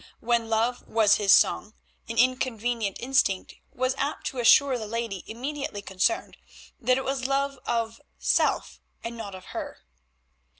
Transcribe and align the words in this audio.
When 0.19 0.49
love 0.49 0.87
was 0.87 1.17
his 1.17 1.31
song 1.31 1.75
an 2.09 2.17
inconvenient 2.17 2.97
instinct 2.99 3.53
was 3.71 3.93
apt 3.99 4.25
to 4.27 4.39
assure 4.39 4.79
the 4.79 4.87
lady 4.87 5.23
immediately 5.27 5.83
concerned 5.83 6.37
that 6.79 6.97
it 6.97 7.05
was 7.05 7.27
love 7.27 7.59
of 7.67 8.01
self 8.17 8.79
and 9.03 9.15
not 9.15 9.35
of 9.35 9.45
her. 9.53 9.81